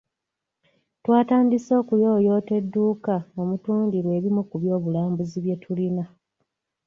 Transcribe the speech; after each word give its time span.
Twatandise 1.03 1.71
okuyooyoota 1.81 2.51
edduuka 2.61 3.15
omutundirwa 3.41 4.11
ebimu 4.19 4.41
ku 4.49 4.55
by’obulambuzi 4.61 5.37
byetulina. 5.43 6.03